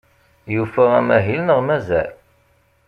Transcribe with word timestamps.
Yufa 0.55 0.83
amahil 0.99 1.41
neɣ 1.43 1.59
mazal? 1.67 2.11